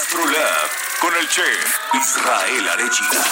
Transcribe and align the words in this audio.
Gastrolab 0.00 0.68
con 1.00 1.14
el 1.16 1.26
chef 1.26 1.78
Israel 1.94 2.68
Arechiga. 2.68 3.24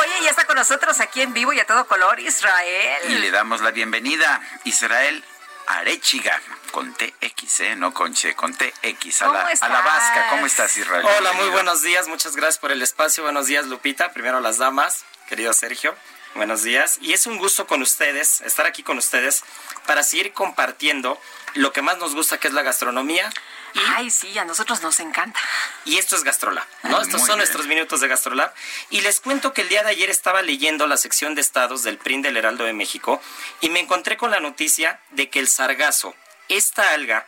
Oye, 0.00 0.24
ya 0.24 0.30
está 0.30 0.44
con 0.44 0.56
nosotros 0.56 0.98
aquí 0.98 1.22
en 1.22 1.32
vivo 1.32 1.52
y 1.52 1.60
a 1.60 1.66
todo 1.68 1.86
color, 1.86 2.18
Israel. 2.18 2.98
Y 3.08 3.14
le 3.18 3.30
damos 3.30 3.60
la 3.60 3.70
bienvenida, 3.70 4.40
Israel 4.64 5.24
Arechiga, 5.68 6.40
con 6.72 6.92
TX, 6.94 7.60
¿eh? 7.60 7.76
no 7.76 7.94
con 7.94 8.12
Che, 8.12 8.34
con 8.34 8.52
TX, 8.56 9.22
a 9.22 9.26
¿Cómo 9.26 9.38
la, 9.38 9.42
a 9.42 9.44
la 9.44 9.52
estás? 9.52 9.84
vasca. 9.84 10.26
¿Cómo 10.30 10.46
estás, 10.46 10.76
Israel? 10.76 11.04
Hola, 11.04 11.16
muy 11.16 11.20
Bienvenido. 11.22 11.52
buenos 11.52 11.82
días, 11.82 12.08
muchas 12.08 12.34
gracias 12.34 12.58
por 12.58 12.72
el 12.72 12.82
espacio. 12.82 13.22
Buenos 13.22 13.46
días, 13.46 13.66
Lupita. 13.66 14.10
Primero 14.12 14.40
las 14.40 14.58
damas, 14.58 15.04
querido 15.28 15.52
Sergio. 15.52 15.94
Buenos 16.34 16.64
días. 16.64 16.98
Y 17.00 17.12
es 17.12 17.28
un 17.28 17.38
gusto 17.38 17.68
con 17.68 17.82
ustedes, 17.82 18.40
estar 18.40 18.66
aquí 18.66 18.82
con 18.82 18.98
ustedes, 18.98 19.44
para 19.86 20.02
seguir 20.02 20.32
compartiendo 20.32 21.20
lo 21.54 21.72
que 21.72 21.82
más 21.82 21.98
nos 21.98 22.16
gusta, 22.16 22.38
que 22.38 22.48
es 22.48 22.54
la 22.54 22.62
gastronomía. 22.62 23.30
Y, 23.74 23.78
Ay, 23.94 24.10
sí, 24.10 24.36
a 24.38 24.44
nosotros 24.44 24.82
nos 24.82 25.00
encanta. 25.00 25.40
y 25.84 25.96
esto 25.98 26.14
es 26.16 26.24
Gastrolab, 26.24 26.66
¿no? 26.84 26.90
Muy 26.96 27.02
Estos 27.02 27.20
son 27.20 27.28
bien. 27.28 27.38
nuestros 27.38 27.66
minutos 27.66 28.00
de 28.00 28.08
Gastrolab. 28.08 28.52
Y 28.90 29.00
les 29.00 29.20
cuento 29.20 29.52
que 29.54 29.62
el 29.62 29.68
día 29.68 29.82
de 29.82 29.90
ayer 29.90 30.10
estaba 30.10 30.42
leyendo 30.42 30.86
la 30.86 30.96
sección 30.96 31.34
de 31.34 31.40
estados 31.40 31.82
del 31.82 31.98
PRIN 31.98 32.22
del 32.22 32.36
Heraldo 32.36 32.64
de 32.64 32.72
México 32.74 33.20
y 33.60 33.70
me 33.70 33.80
encontré 33.80 34.16
con 34.16 34.30
la 34.30 34.40
noticia 34.40 35.00
de 35.10 35.30
que 35.30 35.38
el 35.38 35.48
sargazo, 35.48 36.14
esta 36.48 36.92
alga 36.92 37.26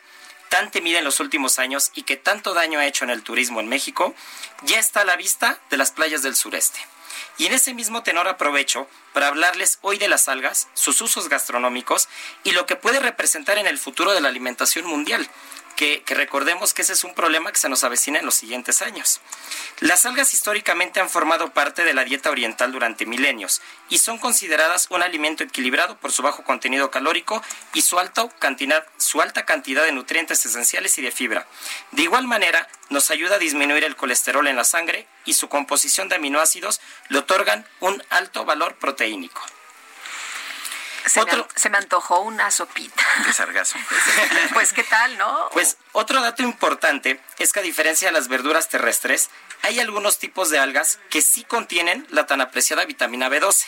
tan 0.51 0.71
temida 0.71 0.99
en 0.99 1.05
los 1.05 1.19
últimos 1.19 1.59
años 1.59 1.91
y 1.95 2.03
que 2.03 2.17
tanto 2.17 2.55
daño 2.55 2.79
ha 2.79 2.87
hecho 2.87 3.05
en 3.05 3.11
el 3.11 3.23
turismo 3.23 3.61
en 3.61 3.69
México, 3.69 4.15
ya 4.63 4.79
está 4.79 5.01
a 5.01 5.05
la 5.05 5.17
vista 5.17 5.59
de 5.71 5.77
las 5.79 5.91
playas 5.93 6.23
del 6.23 6.37
sureste. 6.37 6.79
Y 7.39 7.47
en 7.47 7.53
ese 7.53 7.75
mismo 7.75 8.05
tenor 8.05 8.29
aprovecho 8.29 8.89
para 9.13 9.27
hablarles 9.29 9.79
hoy 9.83 9.99
de 9.99 10.07
las 10.07 10.29
algas, 10.29 10.69
sus 10.75 11.01
usos 11.01 11.29
gastronómicos 11.29 12.09
y 12.45 12.53
lo 12.53 12.67
que 12.67 12.77
puede 12.77 13.01
representar 13.01 13.59
en 13.59 13.67
el 13.67 13.79
futuro 13.79 14.13
de 14.13 14.21
la 14.21 14.29
alimentación 14.29 14.85
mundial. 14.87 15.29
Que, 15.77 16.03
recordemos 16.07 16.73
que 16.73 16.83
ese 16.83 16.93
es 16.93 17.05
un 17.05 17.15
problema 17.15 17.51
que 17.51 17.59
se 17.59 17.69
nos 17.69 17.85
avecina 17.85 18.19
en 18.19 18.27
los 18.27 18.35
siguientes 18.35 18.81
años. 18.83 19.21
Las 19.81 20.07
algas 20.07 20.33
históricamente 20.33 21.01
han 21.01 21.11
formado 21.11 21.53
parte 21.53 21.85
de 21.85 21.95
la 21.95 22.05
dieta 22.05 22.31
oriental 22.31 22.73
durante 22.73 23.07
milenios 23.07 23.61
y 23.89 23.99
son 23.99 24.19
consideradas 24.19 24.87
un 24.91 25.03
alimento 25.03 25.43
equilibrado 25.43 25.99
por 25.99 26.13
su 26.13 26.23
bajo 26.23 26.45
contenido 26.45 26.91
calórico 26.91 27.43
y 27.73 27.83
su 27.83 27.99
alta 27.99 28.29
cantidad, 28.39 28.87
su 28.99 29.21
alta 29.21 29.45
cantidad 29.45 29.85
de 29.85 29.93
nutrientes 29.93 30.45
esenciales 30.47 30.97
y 30.99 31.03
de 31.03 31.11
fibra. 31.11 31.47
De 31.91 32.03
igual 32.03 32.27
manera, 32.27 32.69
nos 32.91 33.11
ayuda 33.11 33.37
a 33.37 33.39
disminuir 33.39 33.85
el 33.85 33.97
colesterol 33.97 34.47
en 34.47 34.57
la 34.57 34.65
sangre 34.65 35.07
y 35.25 35.35
su 35.35 35.49
composición 35.49 36.09
de 36.09 36.17
aminoácidos 36.17 36.81
le 37.09 37.19
otorgan 37.19 37.67
un 37.81 38.03
alto 38.11 38.45
valor 38.45 38.77
proteínico. 38.77 39.43
Se, 41.07 41.21
Otro- 41.21 41.47
me, 41.53 41.61
se 41.61 41.71
me 41.71 41.79
antojó 41.79 42.21
una 42.21 42.51
sopita. 42.51 43.05
De 43.27 43.33
sargazo. 43.33 43.77
pues, 44.55 44.73
¿qué 44.73 44.85
tal, 44.85 45.17
no? 45.19 45.49
Pues 45.53 45.77
otro 45.93 46.21
dato 46.21 46.43
importante 46.43 47.21
es 47.39 47.53
que 47.53 47.61
a 47.61 47.63
diferencia 47.63 48.09
de 48.09 48.13
las 48.13 48.29
verduras 48.29 48.69
terrestres, 48.69 49.31
hay 49.63 49.81
algunos 49.81 50.19
tipos 50.19 50.51
de 50.51 50.59
algas 50.59 50.99
que 51.11 51.23
sí 51.23 51.45
contienen 51.45 52.07
la 52.11 52.27
tan 52.27 52.41
apreciada 52.41 52.85
vitamina 52.85 53.29
B12. 53.29 53.65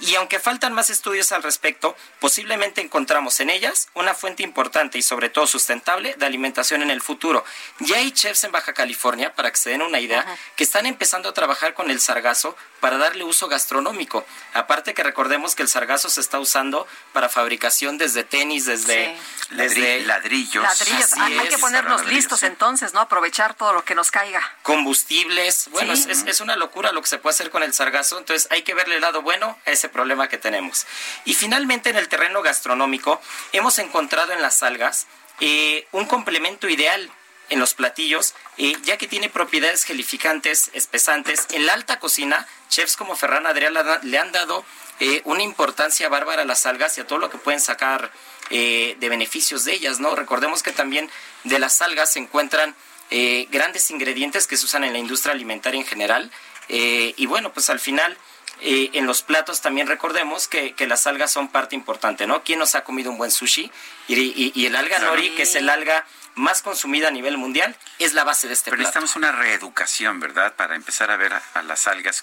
Y 0.00 0.14
aunque 0.14 0.38
faltan 0.40 0.72
más 0.72 0.90
estudios 0.90 1.32
al 1.32 1.42
respecto, 1.42 1.96
posiblemente 2.20 2.80
encontramos 2.80 3.38
en 3.40 3.50
ellas 3.50 3.88
una 3.94 4.14
fuente 4.14 4.42
importante 4.42 4.96
y 4.98 5.02
sobre 5.02 5.28
todo 5.28 5.46
sustentable 5.46 6.14
de 6.16 6.26
alimentación 6.26 6.82
en 6.82 6.90
el 6.90 7.02
futuro. 7.02 7.44
Ya 7.80 7.96
hay 7.96 8.10
chefs 8.12 8.44
en 8.44 8.52
Baja 8.52 8.72
California, 8.72 9.34
para 9.34 9.50
que 9.50 9.56
se 9.56 9.70
den 9.70 9.82
una 9.82 10.00
idea, 10.00 10.24
que 10.56 10.64
están 10.64 10.86
empezando 10.86 11.28
a 11.28 11.34
trabajar 11.34 11.74
con 11.74 11.90
el 11.90 12.00
sargazo 12.00 12.56
para 12.80 12.96
darle 12.96 13.24
uso 13.24 13.48
gastronómico. 13.48 14.24
Aparte 14.54 14.94
que 14.94 15.02
recordemos 15.02 15.54
que 15.54 15.62
el 15.62 15.68
sargazo 15.68 16.08
se 16.08 16.20
está 16.20 16.38
usando 16.38 16.67
para 17.12 17.28
fabricación 17.28 17.98
desde 17.98 18.24
tenis, 18.24 18.66
desde, 18.66 19.16
Sí. 19.16 19.54
desde 19.56 20.00
Ladri- 20.00 20.06
ladrillos. 20.06 20.62
Ladrillos. 20.62 21.04
así 21.12 21.20
Ay, 21.20 21.38
hay 21.38 21.46
es, 21.46 21.54
que 21.54 21.58
ponernos 21.58 22.00
ladrillos, 22.00 22.14
listos 22.16 22.40
sí. 22.40 22.46
entonces, 22.46 22.92
¿no? 22.94 23.00
Aprovechar 23.00 23.54
todo 23.54 23.72
lo 23.72 23.84
que 23.84 23.94
nos 23.94 24.10
caiga. 24.10 24.42
combustibles. 24.62 25.68
Bueno, 25.70 25.96
Sí. 25.96 26.06
es- 26.10 26.24
es 26.26 26.40
una 26.40 26.56
locura 26.56 26.92
lo 26.92 27.00
que 27.02 27.08
se 27.08 27.18
puede 27.18 27.34
hacer 27.34 27.50
con 27.50 27.62
el 27.62 27.72
sargazo, 27.74 28.18
entonces 28.18 28.48
hay 28.50 28.62
que 28.62 28.74
verle 28.74 28.96
el 28.96 29.00
lado 29.00 29.22
bueno 29.22 29.58
a 29.66 29.70
ese 29.70 29.88
problema 29.88 30.28
que 30.28 30.38
tenemos. 30.38 30.86
Y 31.24 31.34
finalmente 31.34 31.90
en 31.90 31.96
el 31.96 32.08
terreno 32.08 32.42
gastronómico 32.42 33.20
hemos 33.52 33.78
encontrado 33.78 34.32
en 34.32 34.42
las 34.42 34.62
algas 34.62 35.06
eh, 35.40 35.86
un 35.92 36.04
complemento 36.06 36.68
ideal 36.68 37.10
en 37.50 37.58
los 37.60 37.74
platillos, 37.74 38.34
eh, 38.56 38.74
ya 38.82 38.96
que 38.98 39.06
tiene 39.08 39.28
propiedades 39.28 39.84
gelificantes, 39.84 40.70
espesantes. 40.74 41.46
En 41.52 41.66
la 41.66 41.74
alta 41.74 41.98
cocina, 41.98 42.46
chefs 42.68 42.96
como 42.96 43.16
Ferran 43.16 43.44
Adrià 43.46 43.70
le 44.02 44.18
han- 44.18 44.32
dado 44.32 44.64
eh, 45.00 45.22
una 45.24 45.42
importancia 45.44 46.08
bárbara 46.08 46.42
a 46.42 46.44
las 46.44 46.66
algas 46.66 46.98
y 46.98 47.00
a 47.00 47.06
todo 47.06 47.18
lo 47.20 47.30
que 47.30 47.38
pueden 47.38 47.60
sacar 47.60 48.10
eh, 48.50 48.96
de 48.98 49.08
beneficios 49.08 49.64
de 49.64 49.74
ellas, 49.74 50.00
¿no? 50.00 50.14
Recordemos 50.16 50.62
que 50.62 50.72
también 50.72 51.08
de 51.44 51.58
las 51.58 51.80
algas 51.82 52.12
se 52.12 52.18
encuentran 52.18 52.74
eh, 53.10 53.46
grandes 53.50 53.90
ingredientes 53.90 54.46
que 54.46 54.56
se 54.56 54.64
usan 54.64 54.84
en 54.84 54.92
la 54.92 54.98
industria 54.98 55.32
alimentaria 55.34 55.80
en 55.80 55.86
general. 55.86 56.30
Y 56.68 57.24
bueno, 57.26 57.52
pues 57.54 57.70
al 57.70 57.80
final, 57.80 58.18
eh, 58.60 58.90
en 58.92 59.06
los 59.06 59.22
platos 59.22 59.60
también 59.62 59.86
recordemos 59.86 60.48
que, 60.48 60.74
que 60.74 60.86
las 60.86 61.06
algas 61.06 61.30
son 61.30 61.48
parte 61.48 61.74
importante, 61.76 62.26
¿no? 62.26 62.42
¿Quién 62.42 62.58
nos 62.58 62.74
ha 62.74 62.84
comido 62.84 63.10
un 63.10 63.16
buen 63.18 63.30
sushi? 63.30 63.70
Y, 64.08 64.14
y- 64.20 64.52
y 64.54 64.66
el 64.66 64.76
alga 64.76 64.98
nori, 64.98 65.30
que 65.30 65.44
es 65.44 65.54
el 65.54 65.68
alga 65.70 66.04
más 66.38 66.62
consumida 66.62 67.08
a 67.08 67.10
nivel 67.10 67.36
mundial, 67.36 67.76
es 67.98 68.14
la 68.14 68.24
base 68.24 68.46
de 68.48 68.54
este 68.54 68.70
Pero 68.70 68.76
plato. 68.78 68.88
necesitamos 69.00 69.16
una 69.16 69.32
reeducación, 69.32 70.20
¿verdad? 70.20 70.54
Para 70.54 70.74
empezar 70.76 71.10
a 71.10 71.16
ver 71.16 71.34
a, 71.34 71.42
a 71.54 71.62
las 71.62 71.86
algas 71.86 72.22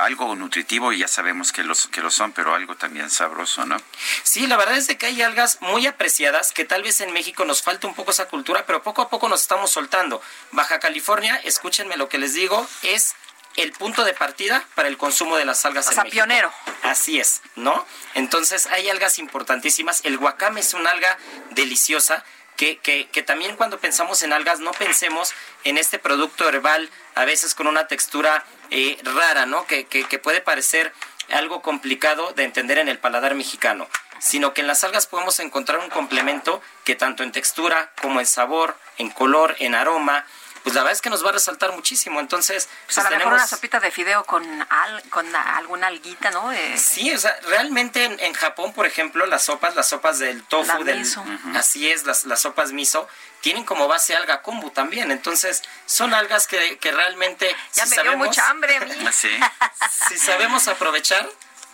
algo 0.00 0.34
nutritivo 0.36 0.92
y 0.92 0.98
ya 0.98 1.08
sabemos 1.08 1.52
que, 1.52 1.64
los, 1.64 1.86
que 1.88 2.00
lo 2.00 2.10
son, 2.10 2.32
pero 2.32 2.54
algo 2.54 2.76
también 2.76 3.10
sabroso, 3.10 3.64
¿no? 3.64 3.76
Sí, 4.22 4.46
la 4.46 4.56
verdad 4.56 4.76
es 4.76 4.86
de 4.86 4.96
que 4.98 5.06
hay 5.06 5.22
algas 5.22 5.58
muy 5.60 5.86
apreciadas 5.86 6.52
que 6.52 6.64
tal 6.64 6.82
vez 6.82 7.00
en 7.00 7.12
México 7.12 7.44
nos 7.44 7.62
falta 7.62 7.86
un 7.86 7.94
poco 7.94 8.10
esa 8.12 8.26
cultura, 8.28 8.64
pero 8.66 8.82
poco 8.82 9.02
a 9.02 9.08
poco 9.08 9.28
nos 9.28 9.42
estamos 9.42 9.70
soltando. 9.70 10.22
Baja 10.52 10.78
California, 10.78 11.36
escúchenme 11.44 11.96
lo 11.96 12.08
que 12.08 12.18
les 12.18 12.34
digo, 12.34 12.68
es 12.82 13.14
el 13.56 13.72
punto 13.72 14.04
de 14.04 14.14
partida 14.14 14.64
para 14.74 14.88
el 14.88 14.96
consumo 14.96 15.36
de 15.36 15.44
las 15.44 15.64
algas 15.66 15.86
O 15.86 15.90
en 15.90 15.94
sea, 15.94 16.04
México. 16.04 16.24
pionero. 16.24 16.52
Así 16.84 17.20
es, 17.20 17.42
¿no? 17.56 17.84
Entonces 18.14 18.66
hay 18.66 18.88
algas 18.88 19.18
importantísimas. 19.18 20.00
El 20.04 20.16
guacame 20.16 20.60
es 20.60 20.72
una 20.74 20.90
alga 20.90 21.18
deliciosa. 21.50 22.24
Que, 22.56 22.78
que, 22.78 23.08
que 23.08 23.22
también 23.22 23.56
cuando 23.56 23.80
pensamos 23.80 24.22
en 24.22 24.32
algas 24.32 24.60
no 24.60 24.72
pensemos 24.72 25.32
en 25.64 25.78
este 25.78 25.98
producto 25.98 26.48
herbal 26.48 26.90
a 27.14 27.24
veces 27.24 27.54
con 27.54 27.66
una 27.66 27.88
textura 27.88 28.44
eh, 28.70 28.98
rara, 29.02 29.46
¿no? 29.46 29.66
Que, 29.66 29.86
que, 29.86 30.04
que 30.04 30.18
puede 30.18 30.40
parecer 30.40 30.92
algo 31.30 31.62
complicado 31.62 32.32
de 32.32 32.44
entender 32.44 32.78
en 32.78 32.88
el 32.88 32.98
paladar 32.98 33.34
mexicano, 33.34 33.88
sino 34.18 34.54
que 34.54 34.60
en 34.60 34.66
las 34.66 34.84
algas 34.84 35.06
podemos 35.06 35.40
encontrar 35.40 35.80
un 35.80 35.90
complemento 35.90 36.62
que 36.84 36.94
tanto 36.94 37.22
en 37.22 37.32
textura 37.32 37.90
como 38.00 38.20
en 38.20 38.26
sabor, 38.26 38.76
en 38.98 39.10
color, 39.10 39.56
en 39.58 39.74
aroma, 39.74 40.24
pues 40.62 40.74
la 40.74 40.82
verdad 40.82 40.92
es 40.92 41.02
que 41.02 41.10
nos 41.10 41.24
va 41.24 41.30
a 41.30 41.32
resaltar 41.32 41.72
muchísimo. 41.72 42.20
Entonces, 42.20 42.68
Pues 42.86 42.98
a 42.98 43.02
lo 43.02 43.04
mejor 43.10 43.18
tenemos- 43.18 43.38
una 43.40 43.46
sopita 43.48 43.80
de 43.80 43.90
fideo 43.90 44.24
con, 44.24 44.44
al, 44.70 45.02
con 45.10 45.34
alguna 45.34 45.88
alguita, 45.88 46.30
¿no? 46.30 46.52
Eh, 46.52 46.78
Sí, 46.78 47.12
o 47.12 47.18
sea, 47.18 47.36
realmente 47.48 48.04
en, 48.04 48.18
en 48.20 48.32
Japón, 48.34 48.72
por 48.72 48.86
ejemplo, 48.86 49.26
las 49.26 49.42
sopas, 49.44 49.74
las 49.74 49.88
sopas 49.88 50.18
del 50.18 50.42
tofu, 50.44 50.66
La 50.66 50.78
del, 50.84 51.00
miso. 51.00 51.24
Así 51.54 51.90
es, 51.90 52.04
las, 52.04 52.24
las 52.24 52.40
sopas 52.40 52.72
miso, 52.72 53.08
tienen 53.40 53.64
como 53.64 53.88
base 53.88 54.14
alga 54.14 54.42
kombu 54.42 54.70
también. 54.70 55.10
Entonces, 55.10 55.62
son 55.86 56.14
algas 56.14 56.46
que, 56.46 56.78
que 56.78 56.92
realmente, 56.92 57.54
ya 57.74 57.84
si 57.84 57.90
me 57.90 57.96
sabemos, 57.96 58.18
dio 58.18 58.26
mucha 58.26 58.50
hambre 58.50 58.76
a 58.76 58.80
mí. 58.80 59.08
Sí. 59.12 59.30
si 60.08 60.18
sabemos 60.18 60.68
aprovechar, 60.68 61.28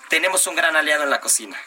tenemos 0.09 0.47
un 0.47 0.57
gran 0.57 0.77
aliado 0.77 1.03
en 1.05 1.11
la 1.11 1.21
cocina. 1.21 1.59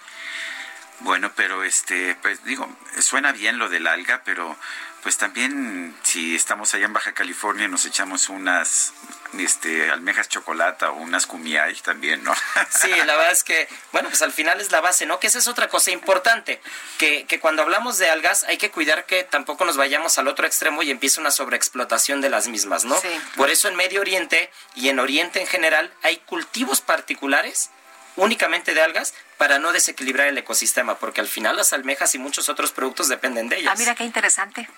Bueno, 1.03 1.31
pero 1.35 1.63
este, 1.63 2.15
pues 2.21 2.43
digo, 2.43 2.69
suena 2.99 3.31
bien 3.31 3.57
lo 3.57 3.69
del 3.69 3.87
alga, 3.87 4.21
pero 4.23 4.57
pues 5.01 5.17
también 5.17 5.95
si 6.03 6.35
estamos 6.35 6.73
allá 6.73 6.85
en 6.85 6.93
Baja 6.93 7.13
California 7.13 7.67
nos 7.67 7.85
echamos 7.85 8.29
unas 8.29 8.93
este 9.39 9.89
almejas 9.89 10.29
chocolata 10.29 10.91
o 10.91 10.97
unas 10.97 11.25
cumiay 11.25 11.75
también, 11.77 12.23
¿no? 12.23 12.33
Sí, 12.69 12.89
la 12.89 13.15
verdad 13.15 13.31
es 13.31 13.43
que, 13.43 13.67
bueno, 13.91 14.09
pues 14.09 14.21
al 14.21 14.31
final 14.31 14.61
es 14.61 14.71
la 14.71 14.81
base, 14.81 15.05
¿no? 15.05 15.19
Que 15.19 15.27
esa 15.27 15.39
es 15.39 15.47
otra 15.47 15.69
cosa 15.69 15.91
importante, 15.91 16.61
que, 16.99 17.25
que 17.25 17.39
cuando 17.39 17.63
hablamos 17.63 17.97
de 17.97 18.09
algas 18.09 18.43
hay 18.43 18.57
que 18.57 18.69
cuidar 18.69 19.05
que 19.05 19.23
tampoco 19.23 19.65
nos 19.65 19.77
vayamos 19.77 20.17
al 20.17 20.27
otro 20.27 20.45
extremo 20.45 20.83
y 20.83 20.91
empiece 20.91 21.19
una 21.19 21.31
sobreexplotación 21.31 22.21
de 22.21 22.29
las 22.29 22.47
mismas, 22.47 22.85
¿no? 22.85 22.95
Sí. 22.99 23.09
Por 23.35 23.49
eso 23.49 23.67
en 23.67 23.75
Medio 23.75 24.01
Oriente 24.01 24.51
y 24.75 24.89
en 24.89 24.99
Oriente 24.99 25.41
en 25.41 25.47
general 25.47 25.91
hay 26.03 26.17
cultivos 26.17 26.81
particulares 26.81 27.71
únicamente 28.15 28.73
de 28.73 28.81
algas 28.81 29.13
para 29.37 29.59
no 29.59 29.71
desequilibrar 29.71 30.27
el 30.27 30.37
ecosistema, 30.37 30.97
porque 30.99 31.21
al 31.21 31.27
final 31.27 31.55
las 31.55 31.73
almejas 31.73 32.13
y 32.15 32.19
muchos 32.19 32.49
otros 32.49 32.71
productos 32.71 33.07
dependen 33.07 33.49
de 33.49 33.57
ellas. 33.57 33.73
Ah, 33.73 33.79
mira 33.79 33.95
qué 33.95 34.03
interesante. 34.03 34.69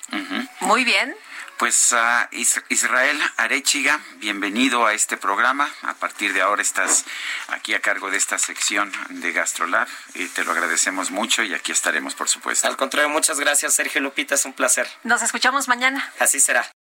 Muy 0.62 0.84
bien. 0.84 1.16
Pues 1.58 1.94
uh, 1.94 2.28
Israel 2.70 3.20
Arechiga, 3.38 4.00
bienvenido 4.16 4.86
a 4.86 4.94
este 4.94 5.18
programa. 5.18 5.72
A 5.84 5.94
partir 5.94 6.34
de 6.34 6.42
ahora 6.42 6.62
estás 6.62 7.06
aquí 7.48 7.74
a 7.74 7.80
cargo 7.80 8.10
de 8.10 8.18
esta 8.18 8.38
sección 8.40 8.92
de 9.10 9.32
GastroLab 9.32 9.88
y 10.16 10.28
te 10.28 10.44
lo 10.44 10.52
agradecemos 10.52 11.12
mucho 11.12 11.44
y 11.44 11.54
aquí 11.54 11.72
estaremos, 11.72 12.16
por 12.16 12.28
supuesto. 12.28 12.68
Al 12.68 12.76
contrario, 12.76 13.10
muchas 13.10 13.40
gracias, 13.40 13.76
Sergio 13.76 14.02
Lupita, 14.02 14.36
es 14.36 14.46
un 14.46 14.54
placer. 14.54 14.90
Nos 15.04 15.22
escuchamos 15.22 15.68
mañana. 15.68 16.12
Así 16.20 16.40
será. 16.40 16.74